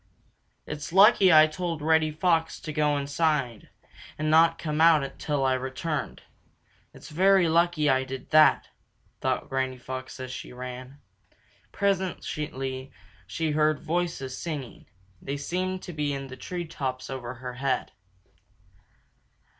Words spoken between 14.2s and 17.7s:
singing. They seemed to be in the treetops over her